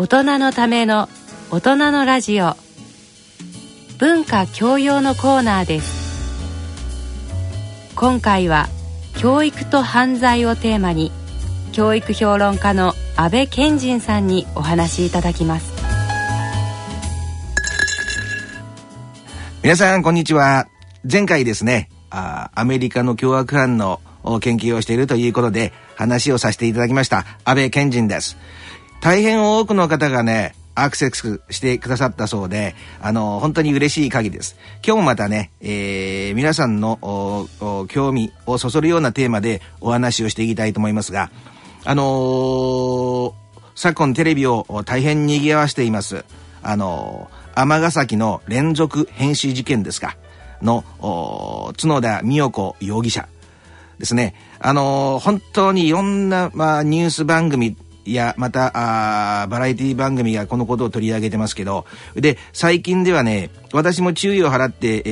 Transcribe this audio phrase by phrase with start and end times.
[0.00, 1.10] 大人のための
[1.50, 2.56] 大人のラジオ。
[3.98, 6.24] 文化教養のコーナーです。
[7.96, 8.70] 今回は
[9.18, 11.12] 教育と犯罪をテーマに
[11.72, 15.70] 教育評論家の安倍賢人さんにお話しいただきます。
[19.62, 20.66] 皆さんこんにちは。
[21.04, 24.00] 前回ですねあアメリカの凶悪犯の
[24.40, 28.38] 研究をしているということで話をさせていただきました安倍賢人です。
[29.00, 34.56] 大変多くの方がねアクセスしてくださったそうで、あの、本当に嬉しい限りです。
[34.84, 36.98] 今日もまたね、えー、皆さんの
[37.88, 41.30] 興味をそそるようなテーマでお話をしていきたいと思いますが、
[41.84, 43.32] あのー、
[43.74, 46.24] 昨今テレビを大変賑わしています。
[46.62, 50.16] あのー、尼崎の連続変死事件ですか、
[50.62, 50.84] の、
[51.76, 53.28] 角田美代子容疑者
[53.98, 54.34] ですね。
[54.60, 57.76] あのー、本当にいろんな、まあ、ニュース番組、
[58.14, 65.10] や、また、あバラエティ番組がこのことを取り上げてますけど、で、最近ではね、私も注意を払って、え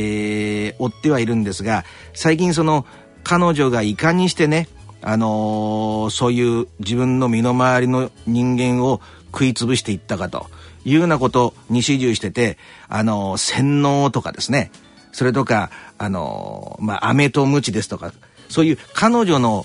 [0.71, 2.87] ー、追ってはいるんですが、最近その、
[3.25, 4.69] 彼女がいかにしてね、
[5.03, 9.01] あのー、そういう自分の身の回りの人間を
[9.33, 10.47] 食い潰していったかと
[10.85, 14.71] いうようなことに始終してて、あのー、洗脳とかですね、
[15.13, 18.13] それとか、あのー、まあ、飴と鞭ですとか、
[18.49, 19.65] そういう彼女の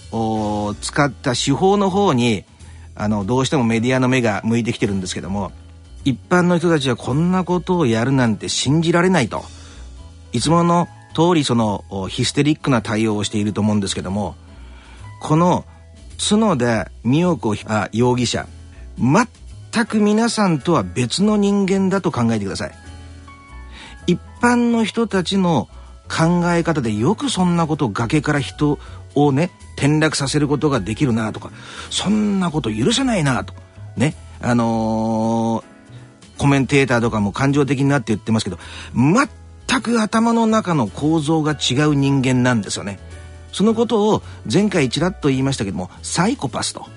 [0.82, 2.44] 使った手法の方に、
[2.96, 5.52] あのどうしてもメディアの目が向いてきてるんですけども
[6.06, 9.44] 一般の人たちはこんなことをやるなんて信じられないと。
[10.34, 14.36] いつもの通りそのヒステリックな対応をしていると思うんですけども
[15.22, 15.64] この
[16.18, 18.48] 角田美代子あ容疑者
[18.98, 22.72] 全く皆さんとは別の人間だと考えてください。
[24.08, 25.70] 一般の人たちの
[26.10, 28.78] 考え方でよくそんなことを崖から人
[29.16, 31.52] をね転落させることができるなとか
[31.90, 33.54] そんなこと許せないなと。
[33.96, 38.58] ねあのー、コメンテーターとかも感情的になって言ってますけど
[38.96, 43.00] 全く頭の中の構造が違う人間なんですよね。
[43.52, 46.88] そのことを前回ちらっと言いましたけどもサイコパスと。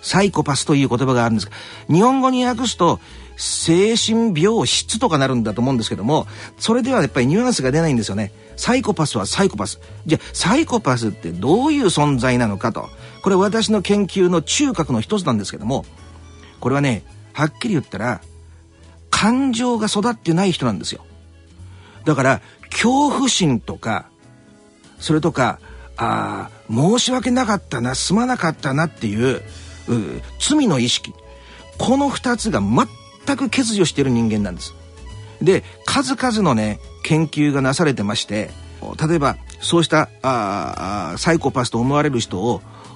[0.00, 1.52] サイコパスという言葉があるんですが
[1.88, 3.00] 日本語に訳すと
[3.36, 6.26] 精神病質とかなるんだと思うんですけども
[6.58, 8.30] それではやっぱりニュアンスが出ないんですよね。
[8.56, 9.80] サイコパスはサイコパス。
[10.06, 12.88] じゃあ、サイコパスってどういう存在なのかと。
[13.22, 15.84] これ私の研究の中核の一つなんですけども、
[16.60, 18.20] これはね、はっきり言ったら、
[19.10, 21.04] 感情が育ってない人なんですよ。
[22.04, 24.06] だから、恐怖心とか、
[24.98, 25.58] それとか、
[25.96, 29.42] ああ、申し訳なかったな、すまなかったなっていう、う
[30.40, 31.12] 罪の意識。
[31.78, 34.74] この二つが全く欠如してる人間なんです。
[35.40, 38.50] で、数々のね、研究がなされてまして
[39.08, 42.40] 例えばそうしたあサイコパスと思われる人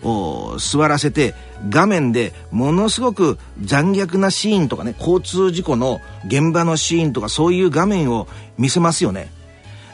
[0.02, 1.34] を座らせて
[1.68, 9.30] 画面でものすごく残虐なシーンとかね交通事故の現場のシーンとかそういう画面を見せますよね。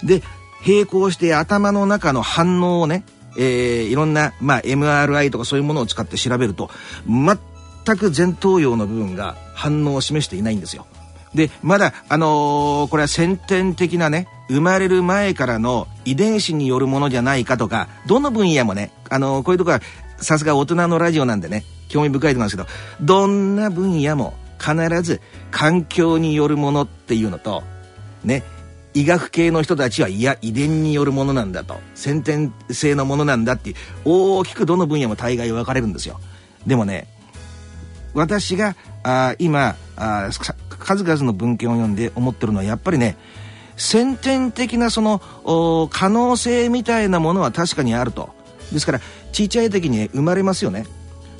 [0.03, 0.23] で
[0.67, 3.05] 並行して頭の中の反応をね、
[3.37, 6.71] えー、いろんな、まあ、MRI とかそういうものを使って調べると
[7.07, 10.87] 全く前頭葉の部分が反応を示していないんですよ。
[11.35, 19.81] でまだあのー、これは先天的なね生まれる前からの遺伝子によるものじゃないかとかどの分野もねあのー、こういうとこは
[20.19, 22.69] さすが大人のラジオなんでね興味深いと思うんですけど
[23.05, 27.63] どんな分野も必ず環境によるものっていうのと
[28.23, 28.43] ね
[28.95, 33.75] 医学系の人たちはいや遺伝によるものなんだと先天性のものなんだって
[34.05, 36.21] 大きくどの分野も大概分かれるんですよ。
[36.65, 37.09] でもね
[38.15, 40.31] 私があ今あ
[40.79, 43.17] 数々の文献を読んで思ってるのはやっぱりね
[43.77, 45.21] 先天的なその
[45.91, 48.31] 可能性みたいなものは確かにあると。
[48.73, 49.01] ですから
[49.33, 50.87] ちっちゃい時に、生まれますよね。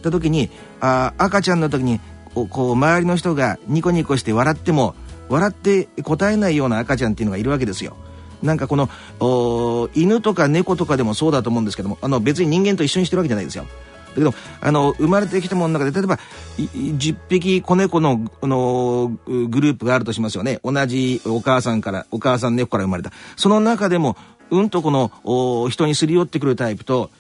[0.03, 0.51] た時に
[0.81, 2.01] あ赤ちゃんの時に
[2.35, 4.95] こう周りの人がニコニコして笑っても
[5.29, 7.97] 笑って答えないような赤ちゃんっていうのがいるわけですよ。
[8.43, 13.67] なんかこの犬とか猫とかでもそうだと思うんですけどもあの別に人間と一緒にしてるわけじゃないですよ。
[14.15, 16.19] だけどあの生まれてきたものの中で例えば
[16.59, 20.61] 10匹子猫のあのグループがあるとしますよね。
[20.65, 23.13] 同じお母さんからお母さん猫から生まれた。
[23.37, 24.17] その中でも
[24.51, 27.11] うんとこの人にすり寄ってくるタイプと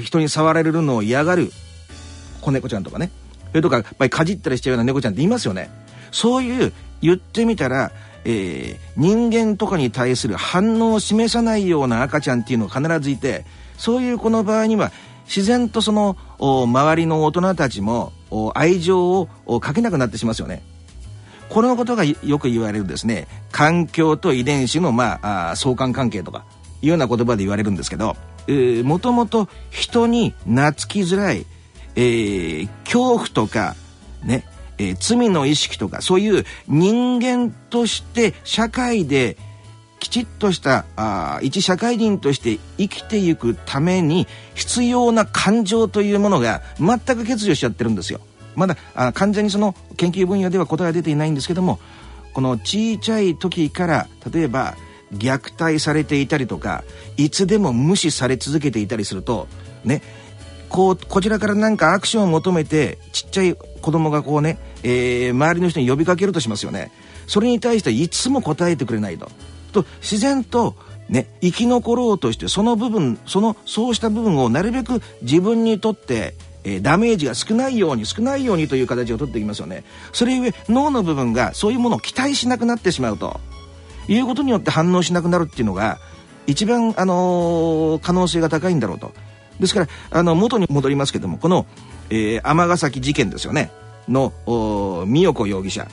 [0.00, 1.52] 人に触られるのを嫌がる
[2.40, 3.10] 子猫ちゃんとかね。
[3.50, 5.70] それとかやっぱりかじったりしちゃうような猫ちゃんっていますよね。
[6.12, 6.72] そういう
[7.02, 7.92] 言ってみたら
[8.24, 13.44] えー、人間とかに対する反応を示さないような赤ちゃんっていうのが必ずいて
[13.78, 14.92] そういう子の場合には
[15.26, 18.12] 自然とその周りの大人たちも
[18.54, 20.62] 愛情をかけなくなってしまいますよね。
[21.50, 26.44] これのことがよく言われるですね環境と遺伝子の、まあ、相関関係とか
[26.80, 28.16] いうような言葉で言われるんですけど
[28.84, 31.44] もともと人に懐きづらい、
[31.96, 33.74] えー、恐怖とか
[34.22, 34.44] ね、
[34.78, 39.36] えー、罪の意識とかそういう人間として社会で
[40.00, 48.20] きちっとしたあ一社会人として生きていくために必要な感情というものが全く欠如しちゃってるんですよ。
[48.56, 51.78] まだあ完全にその研究分野では答えが出ていないんですけども
[52.32, 54.74] この小さい時から例えば
[55.14, 56.84] 虐待されていたりとか
[57.16, 59.46] いつでも無視され続けていたりすると
[59.84, 60.02] ね
[60.68, 66.92] こうこちらから何かアクションを求めてちっちゃい子供がこうね、えー、周りの人に呼びかけるとしますよね
[67.26, 69.30] それに対していつも答えてくれないと
[69.70, 70.76] と自然と
[71.08, 76.34] ね生き残ろうとしてその部分そのそうした部分をなるべく自分にとって
[76.64, 79.84] えー、ダメージが少ないように少ないようにという形をとっていきますよね。
[80.12, 83.40] それゆえ脳の部分がそういうものを期待しなくなってしまうと
[84.08, 85.98] いうことによって反応しなくなるっていうのが
[86.46, 89.12] 一番、あのー、可能性が高いんだろうと。
[89.58, 91.66] ですからあの元に戻りますけどもこの
[92.08, 93.70] 尼、えー、崎事件ですよね。
[94.08, 94.32] の
[95.06, 95.88] 美代子容疑者。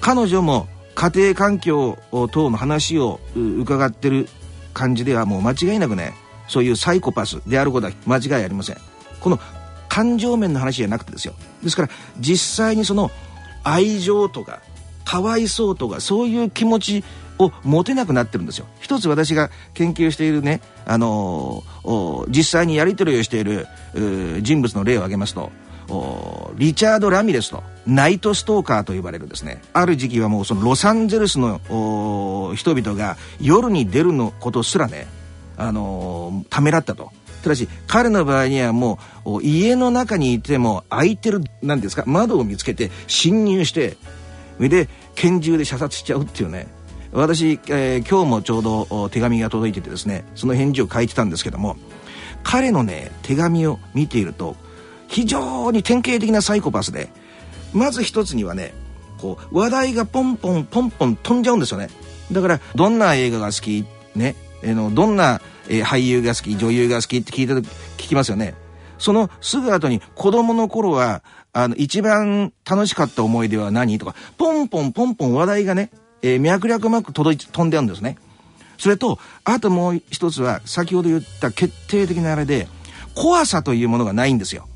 [0.00, 0.66] 彼女も
[1.00, 1.96] 家庭環境
[2.30, 4.28] 等の話を伺ってる
[4.74, 6.12] 感じではもう間違いなくね
[6.46, 8.76] そういうサイコパスであることは間違いありません。
[9.18, 9.40] この
[9.88, 11.32] 感情面の話じゃなくてですよ。
[11.62, 11.88] ですから
[12.18, 13.10] 実際にその
[13.64, 14.60] 愛情とか
[15.06, 17.04] かわいそうとかそういう気持ち
[17.38, 18.66] を持てなくなってるんですよ。
[18.80, 23.66] 一つ私が研究しているね、あのー、実際にやり取りをしている
[24.42, 25.50] 人物の例を挙げますと
[26.56, 29.62] リチャード・ラミレスとナイトストーカーと呼ばれるですね。
[29.72, 31.60] ある時期はもうそのロサンゼルスの
[32.54, 35.06] 人々が夜に出るのことすらね、
[35.56, 37.10] あのー、ためらったと。
[37.42, 43.96] ただし彼の場合にはもう家の中にいても開いてる何ですか窓を見つけて侵入して
[44.58, 46.66] それで拳銃で射殺しちゃうっていうね。
[47.12, 51.76] 私、えー、今日もちょうど手紙が届いててですねその返事を書いてたんですけども
[52.44, 54.54] 彼のね手紙を見ていると
[55.10, 57.08] 非常に典型的なサイコパスで
[57.72, 58.72] まず一つにはね
[59.20, 61.90] こう話題がポンポンポンポン飛んじゃうんですよね。
[62.32, 63.84] だからどんな映画が好き
[64.14, 67.68] ねえのどんな、え、俳優が好き女優が好きって聞いた時
[67.98, 68.54] 聞きますよね。
[68.98, 71.22] そのすぐ後に子供の頃は
[71.52, 75.90] あの一番楽しかった思い出は何とかポンポンポンポン話題がね、
[76.22, 78.16] えー、脈絡膜届い飛んであるんですね。
[78.78, 82.68] それとあともう一つは先ほど言った決定的なあれで
[83.14, 84.68] 怖さというものがないんですよ。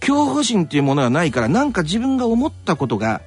[0.00, 3.20] 恐怖心っていうものがないからなんか自分が思ったことが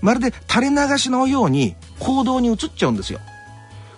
[0.00, 3.20] まるで垂れ流しのように行動に移っちゃうんですよ。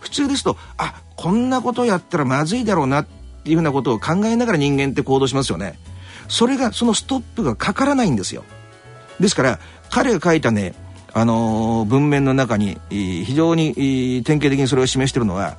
[0.01, 3.07] 普通ですとあこんなことやったらまずいだろうなっ
[3.45, 5.79] ていうふうなことを考えながら人間って行動しますよね。
[6.29, 8.45] それがそのストップがかからないんですよ。
[9.21, 9.59] ですから
[9.91, 10.75] 彼が書いたね
[11.15, 15.59] あのー、文面の中に非常に典型的にそれを示してるのは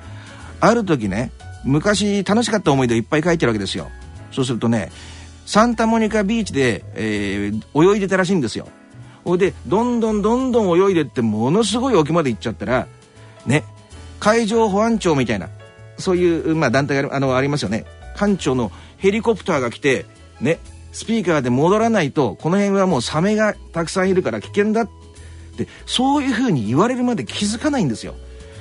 [0.60, 1.30] ある時ね
[1.64, 3.90] 昔楽しかった思い出をいっぱい書いてるわけですよ。
[4.32, 4.90] そうするとね
[5.46, 8.68] サンタモニカビーチで、えー、泳いでたらしいんですよ。
[9.24, 12.86] ほいでどんどんどんどん泳いでってものすごい沖まで行っちゃったら
[13.46, 13.64] ね
[14.20, 15.48] 海上保安庁みたいな
[15.96, 17.84] そういう、まあ、団体があのありますよね。
[18.16, 20.06] 艦長のヘリコプターが来て
[20.40, 20.58] ね
[20.92, 24.90] スピーカーで戻らないとこの辺はもうサメがたくさんいるから危険だっ
[25.56, 28.14] てそういうふうに言われるまで気づかないんですよ。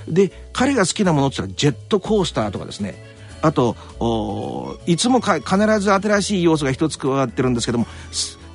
[0.07, 3.12] で彼が好きなものって言ったらジェットコースターとかですね。
[3.43, 7.85] あといつも必ず新しい要素が一つ加わってるんですけども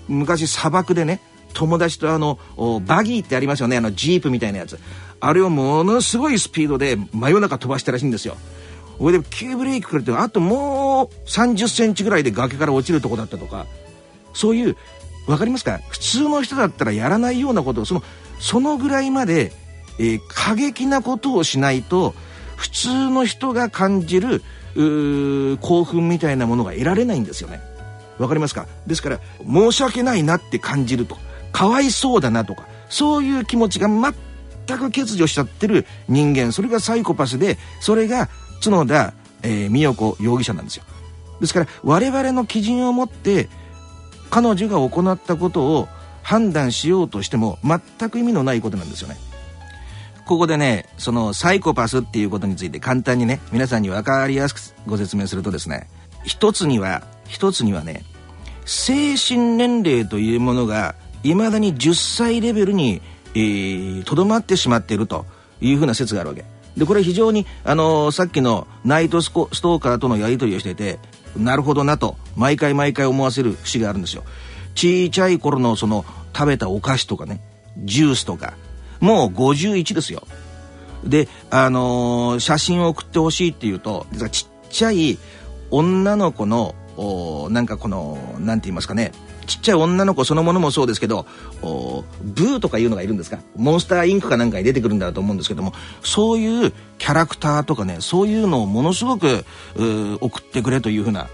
[0.08, 1.20] 昔砂漠でね
[1.52, 2.38] 友達とあの
[2.86, 4.78] バギーってありますよねあのジープみたいなやつ。
[5.20, 8.36] あれをものすごいスピードで真夜中飛ばしたらしいんですよ。
[8.98, 13.66] それで急ブレーキくれてあともう30センチぐらいで崖から落ちるとこだったとか。
[14.32, 14.76] そういう
[15.26, 15.80] 分かりますか？
[15.88, 18.02] 普通の人だったらやらないようなことをその
[18.38, 19.52] そのぐらいまで、
[19.98, 22.14] えー、過激なことをしないと
[22.56, 24.42] 普通の人が感じる
[25.60, 27.60] 興奮みたいなものが得られないんですよね。
[28.18, 28.66] わかりますか？
[28.86, 31.16] ですから申し訳ないなって感じると
[31.52, 38.28] かわいそうだなとかそういう気持ちが全く欠如しちゃってる人間それがサイコパスでそれが
[38.62, 40.84] 角田、えー、美代子容疑者なんですよ。
[41.40, 43.48] ですから我々の基準を持って
[44.30, 45.88] 彼女が行ったことを
[46.22, 49.16] 判断しようとしても全く意味のないことなんですよね。
[50.28, 55.88] ここでねそのサイコパスっていうことについて簡単にね皆さんに分かりやすくご説明するとですね
[56.22, 58.04] 一つには一つにはね
[58.66, 63.00] 精神年齢というものがいまだに10歳レベルに
[64.04, 65.24] とど、まってしまっていると
[65.62, 66.44] いうふうな説があるわけ。
[66.76, 70.98] でこれ非常に、あのー、さっきのナイトスコストーカーとのやり取りをしていて
[71.36, 74.24] なるほどなと毎回毎回思わせる節があるんですよ。
[74.74, 76.04] ちいちゃい頃のその
[76.36, 77.40] 食べたお菓子とかね
[77.78, 78.54] ジュースとか
[79.00, 80.22] もう51ですよ。
[81.04, 85.18] で、あのー、写真を送ってほしいっていうと、ちっちゃい
[85.70, 86.74] 女の子の
[87.50, 89.12] なんかこのなんて言いますかね
[89.46, 91.26] ちっちゃい女の子そのものもそうですけど
[91.62, 93.38] ブーとかいうのがいるんですか？
[93.56, 99.44] モンスターインクかなんかに出てくるんだと思うんですけどもそういうキャラクターとかねそういうのをものすごく
[100.20, 101.28] 送ってくれというふうな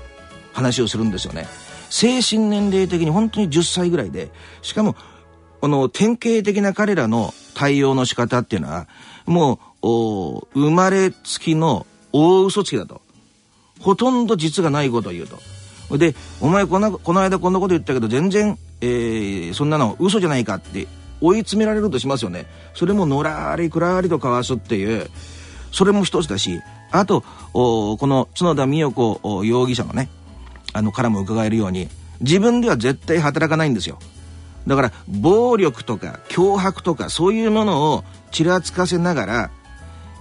[0.53, 1.47] 話をするんですよね。
[1.89, 4.31] 精神年齢的に本当に10歳ぐらいで
[4.63, 4.97] しかも
[5.65, 8.87] この典型的な彼らの対応の仕方っていうのは
[9.25, 13.01] もう生まれつきの大嘘つきだと。
[13.81, 15.27] ほとんど実がないことを言う
[15.89, 15.97] と。
[15.97, 20.87] で、お前このこの間こんなこと言ったけど全然、えー、そんなの嘘じゃないかって
[21.23, 22.45] 追い詰められるとしますよね。
[22.75, 25.09] それものらりくらりとかわすっていう、
[25.73, 30.11] それも一つだし、あと、この角田美代子容疑者のね、
[30.75, 31.89] あの、からも伺えるように、
[32.21, 33.99] 自分では絶対働かないんですよ。
[34.67, 39.51] だから、暴力とか脅迫とかそういうものをちらつかせながら、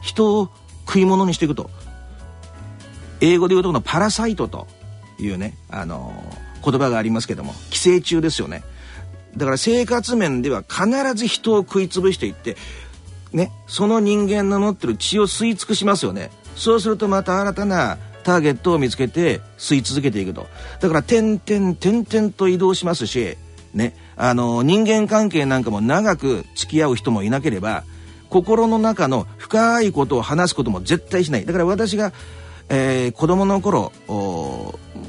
[0.02, 0.50] 人を
[0.86, 1.70] 食い物にしていくと。
[3.22, 4.68] 英語で言うとこのパラサイトと
[5.18, 8.64] いうね、あのー、言葉がありますけども、寄生虫ですよね。
[9.38, 12.58] だから生活面では必ず人を食い潰していって、
[13.32, 16.30] ね、その人間の持ってる血を吸い尽くしますよね。
[16.56, 20.48] そうするとまた新たなターゲットを見つけて吸い続けていくと。
[20.80, 23.38] だから点々点々と移動しますし、
[23.74, 27.84] ね、あの、人間関係なんかも長く付き合う人もいなければ、
[28.30, 31.46] 心の中の深いことを話すことも絶対しない。
[31.46, 32.14] だから私が
[32.70, 33.92] えー、子供の頃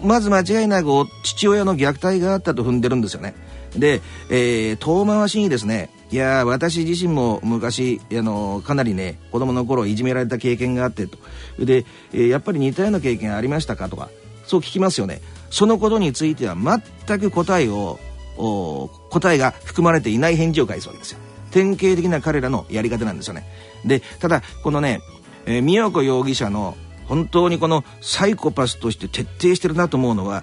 [0.02, 0.88] まず間違いなく
[1.22, 3.34] 父親の虐待があったと踏んでるんですよね。
[3.76, 11.18] で、えー、遠回しにですねいや私自身も昔あのかなりね子供の頃いじめられた経験があってと
[11.58, 14.10] で、えー、やっぱり似たような経験ありましたかとか
[14.46, 17.98] そう聞きますよねそのことについては全く答えを
[18.36, 21.18] 答えが含まれていない返事を返すわけですよ。
[21.50, 23.46] 典型的な彼らのやり方なんですよね。
[23.84, 25.00] でただこのね、
[25.46, 26.76] えー、宮子容疑者の
[27.06, 30.42] 本当にこのサイコパスとして徹底してるなと思うのは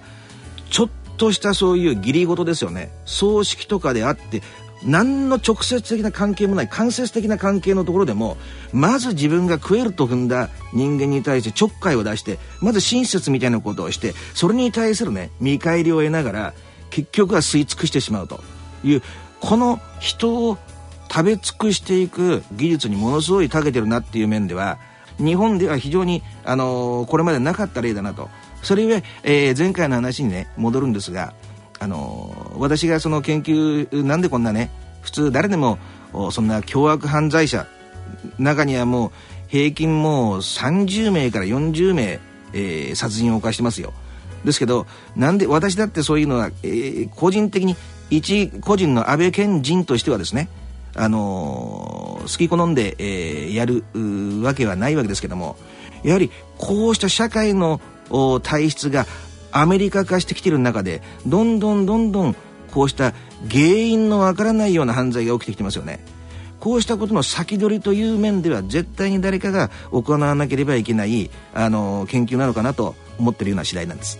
[0.69, 2.91] ちょっとしたそういう義理事ですよね。
[3.05, 4.41] 葬式とかであって
[4.83, 8.37] 何の直接的な関係もない間接的な関係のところでも
[8.73, 16.53] まず自分が食えると踏んだ人間に対してちょっかいを出してまず親切みたいなことをしてそれに対するね見返りを得ながら
[16.91, 18.41] 結局は吸い尽くしてしまうと
[18.83, 19.01] いう
[19.39, 20.57] この人を
[21.11, 24.77] 食べ尽くしていく技術にものすごい長けてるなっていう面では
[25.17, 28.29] 日本では非常に、あのー、これまでなかった例だなと。
[28.63, 31.33] それゆええー、前回の話にね戻るんですが、
[31.79, 34.69] あのー、私がその研究なんでこんなね
[35.01, 35.79] 普通誰でも
[36.31, 37.65] そんな凶悪犯罪者
[38.37, 39.11] 中にはもう
[39.47, 42.19] 平均もう30名から40名、
[42.53, 43.93] えー、殺人を犯してますよ。
[44.45, 47.75] ですけどなんで私だってそういうのは、えー、個人的に
[48.09, 50.49] 一個人の安倍賢人としてはですね
[50.95, 53.83] あのー、好き好んで、えー、やる
[54.43, 55.55] わけはないわけですけども
[56.03, 57.79] やはりこうした社会の
[58.43, 59.05] 体質が
[59.51, 62.35] アメリカ化してきている中でどんどんどんどん
[62.71, 63.13] こうした
[63.49, 65.99] 原因のわからないような犯罪が起きてきてますよね。
[66.61, 74.19] こうしたことの先取りという面では絶対に誰かが行わなければいけないあの研究なのかなと思ってるような次第なんです。